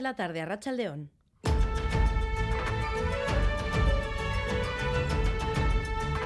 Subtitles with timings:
[0.00, 1.10] La tarde a Rachaldeón.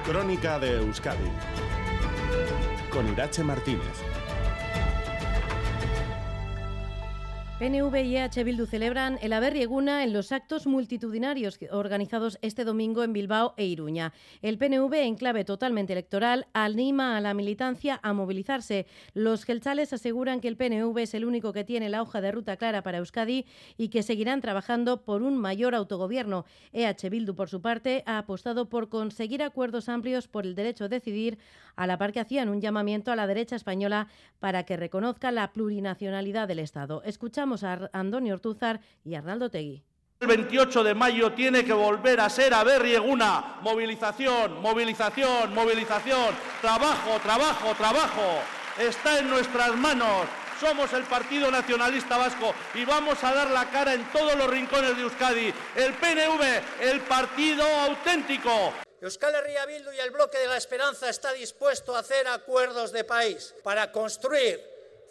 [0.06, 1.28] Crónica de Euskadi
[2.92, 3.82] con Irache Martínez.
[7.64, 13.14] PNV y EH Bildu celebran el Aberrieguna en los actos multitudinarios organizados este domingo en
[13.14, 14.12] Bilbao e Iruña.
[14.42, 18.84] El PNV, en clave totalmente electoral, anima a la militancia a movilizarse.
[19.14, 22.58] Los gelchales aseguran que el PNV es el único que tiene la hoja de ruta
[22.58, 23.46] clara para Euskadi
[23.78, 26.44] y que seguirán trabajando por un mayor autogobierno.
[26.74, 30.88] EH Bildu, por su parte, ha apostado por conseguir acuerdos amplios por el derecho a
[30.88, 31.38] decidir,
[31.76, 35.52] a la par que hacían un llamamiento a la derecha española para que reconozca la
[35.52, 37.02] plurinacionalidad del Estado.
[37.04, 39.84] Escuchamos a Antonio Ortúzar y Arnaldo Tegui.
[40.20, 43.58] El 28 de mayo tiene que volver a ser a Berrieguna.
[43.60, 46.34] Movilización, movilización, movilización.
[46.60, 48.40] Trabajo, trabajo, trabajo.
[48.78, 50.26] Está en nuestras manos.
[50.58, 54.96] Somos el Partido Nacionalista Vasco y vamos a dar la cara en todos los rincones
[54.96, 55.52] de Euskadi.
[55.76, 58.72] El PNV, el partido auténtico.
[59.02, 63.04] Euskal Herria Bildu y el Bloque de la Esperanza está dispuesto a hacer acuerdos de
[63.04, 64.58] país para construir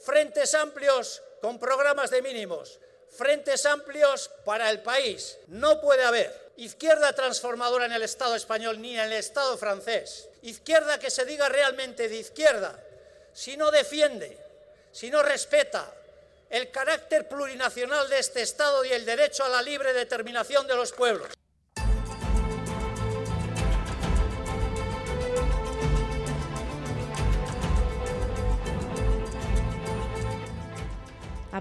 [0.04, 5.38] frentes amplios con programas de mínimos, frentes amplios para el país.
[5.48, 10.30] No puede haber izquierda transformadora en el Estado español ni en el Estado francés.
[10.42, 12.82] Izquierda que se diga realmente de izquierda,
[13.34, 14.38] si no defiende,
[14.94, 15.94] si no respeta
[16.50, 20.94] el carácter plurinacional de este Estado y el derecho a la libre determinación de los
[20.94, 21.28] pueblos.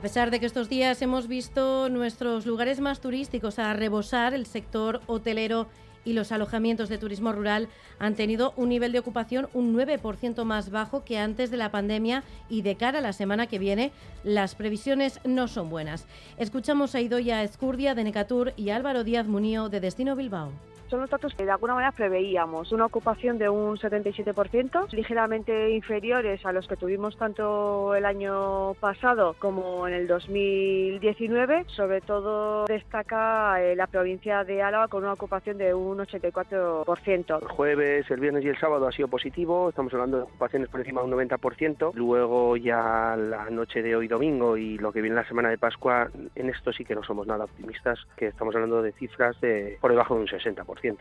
[0.03, 5.00] Pesar de que estos días hemos visto nuestros lugares más turísticos a rebosar, el sector
[5.06, 5.69] hotelero
[6.05, 7.69] y los alojamientos de turismo rural
[8.00, 12.25] han tenido un nivel de ocupación un 9% más bajo que antes de la pandemia
[12.48, 13.92] y de cara a la semana que viene
[14.25, 16.08] las previsiones no son buenas.
[16.36, 20.50] Escuchamos a Idoya Escurdia de Necatur y Álvaro Díaz Munío de Destino Bilbao
[20.93, 22.71] son los datos que de alguna manera preveíamos.
[22.71, 29.35] Una ocupación de un 77%, ligeramente inferiores a los que tuvimos tanto el año pasado
[29.39, 31.64] como en el 2019.
[31.69, 37.41] Sobre todo destaca eh, la provincia de Álava con una ocupación de un 84%.
[37.41, 40.81] El jueves, el viernes y el sábado ha sido positivo, estamos hablando de ocupaciones por
[40.81, 41.92] encima de un 90%.
[41.95, 46.11] Luego ya la noche de hoy domingo y lo que viene la semana de Pascua,
[46.35, 49.91] en esto sí que no somos nada optimistas, que estamos hablando de cifras de por
[49.91, 50.82] debajo de un 60%.
[50.83, 50.97] 100%.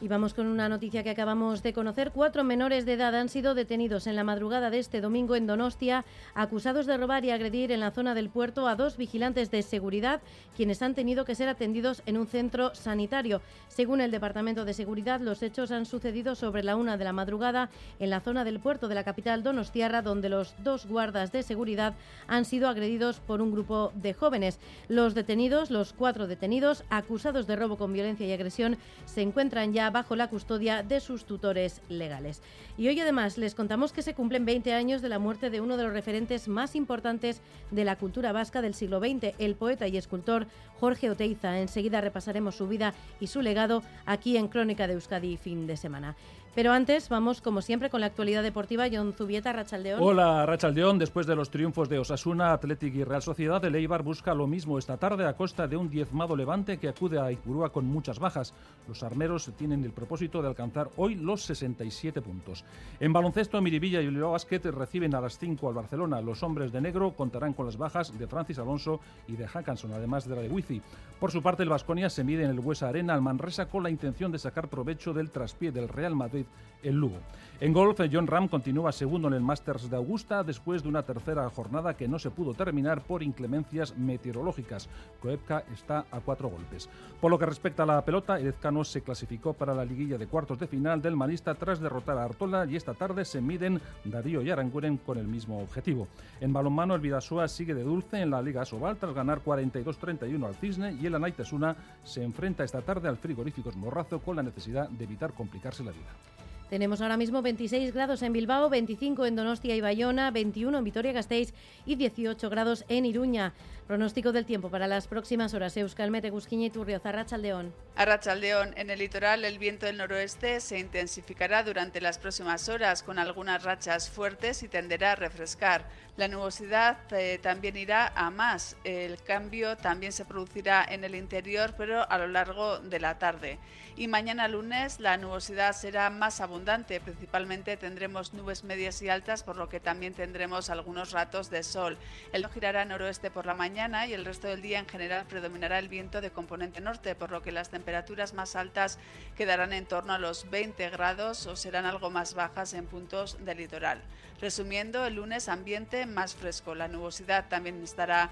[0.00, 2.12] Y vamos con una noticia que acabamos de conocer.
[2.12, 6.04] Cuatro menores de edad han sido detenidos en la madrugada de este domingo en Donostia,
[6.34, 10.20] acusados de robar y agredir en la zona del puerto a dos vigilantes de seguridad,
[10.56, 13.42] quienes han tenido que ser atendidos en un centro sanitario.
[13.66, 17.68] Según el Departamento de Seguridad, los hechos han sucedido sobre la una de la madrugada
[17.98, 21.94] en la zona del puerto de la capital Donostiarra, donde los dos guardas de seguridad
[22.28, 24.60] han sido agredidos por un grupo de jóvenes.
[24.86, 29.87] Los detenidos, los cuatro detenidos, acusados de robo con violencia y agresión, se encuentran ya
[29.90, 32.42] bajo la custodia de sus tutores legales.
[32.76, 35.76] Y hoy además les contamos que se cumplen 20 años de la muerte de uno
[35.76, 37.40] de los referentes más importantes
[37.70, 40.46] de la cultura vasca del siglo XX, el poeta y escultor
[40.80, 41.58] Jorge Oteiza.
[41.58, 46.16] Enseguida repasaremos su vida y su legado aquí en Crónica de Euskadi fin de semana.
[46.58, 48.86] Pero antes vamos, como siempre, con la actualidad deportiva.
[48.92, 50.00] John Zubieta, Rachaldeón.
[50.02, 50.98] Hola, Rachaldeón.
[50.98, 54.76] Después de los triunfos de Osasuna, Athletic y Real Sociedad, el Eibar busca lo mismo
[54.76, 58.54] esta tarde a costa de un diezmado Levante que acude a Ipurúa con muchas bajas.
[58.88, 62.64] Los armeros tienen el propósito de alcanzar hoy los 67 puntos.
[62.98, 66.20] En baloncesto, Miribilla y Bilbao Basket reciben a las 5 al Barcelona.
[66.20, 68.98] Los hombres de negro contarán con las bajas de Francis Alonso
[69.28, 70.82] y de Hackanson, además de la de Wifi.
[71.20, 73.90] Por su parte, el Vasconia se mide en el Huesa Arena al Manresa con la
[73.90, 76.46] intención de sacar provecho del traspié del Real Madrid
[76.82, 77.18] el Lugo.
[77.60, 81.50] En golf, John Ram continúa segundo en el Masters de Augusta después de una tercera
[81.50, 84.88] jornada que no se pudo terminar por inclemencias meteorológicas.
[85.20, 86.88] Koepka está a cuatro golpes.
[87.20, 90.60] Por lo que respecta a la pelota, Ezcano se clasificó para la liguilla de cuartos
[90.60, 94.52] de final del Manista tras derrotar a Artola y esta tarde se miden Darío y
[94.52, 96.06] Aranguren con el mismo objetivo.
[96.40, 100.54] En balonmano, el Vidasoa sigue de dulce en la Liga Sobal tras ganar 42-31 al
[100.54, 101.74] Cisne y el Anaitesuna
[102.04, 106.37] se enfrenta esta tarde al frigoríficos Morrazo con la necesidad de evitar complicarse la vida.
[106.70, 111.54] Tenemos ahora mismo 26 grados en Bilbao, 25 en Donostia y Bayona, 21 en Vitoria-Gasteiz
[111.86, 113.54] y 18 grados en Iruña.
[113.86, 115.76] Pronóstico del tiempo para las próximas horas.
[115.78, 117.72] Euskalmete, Gusquiña y Turrioza, Rachaldeón.
[117.98, 123.02] A Rachaldeón, en el litoral, el viento del noroeste se intensificará durante las próximas horas
[123.02, 125.84] con algunas rachas fuertes y tenderá a refrescar.
[126.16, 128.76] La nubosidad eh, también irá a más.
[128.82, 133.58] El cambio también se producirá en el interior, pero a lo largo de la tarde.
[133.96, 137.00] Y mañana lunes la nubosidad será más abundante.
[137.00, 141.98] Principalmente tendremos nubes medias y altas, por lo que también tendremos algunos ratos de sol.
[142.32, 145.80] El no girará noroeste por la mañana y el resto del día en general predominará
[145.80, 148.98] el viento de componente norte, por lo que las temperaturas más altas
[149.34, 153.56] quedarán en torno a los 20 grados o serán algo más bajas en puntos del
[153.56, 154.02] litoral.
[154.42, 156.74] Resumiendo, el lunes ambiente más fresco.
[156.74, 158.28] La nubosidad también estará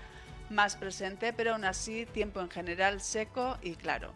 [0.51, 4.13] más presente, pero aún así tiempo en general seco y claro.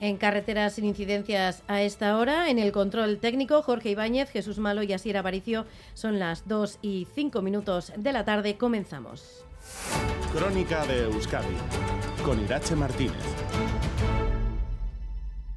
[0.00, 4.82] En carreteras sin incidencias a esta hora, en el control técnico, Jorge Ibáñez, Jesús Malo
[4.82, 5.66] y Asier Aparicio.
[5.94, 8.56] Son las 2 y 5 minutos de la tarde.
[8.56, 9.44] Comenzamos.
[10.32, 11.56] Crónica de Euskadi
[12.24, 13.22] con Irache Martínez.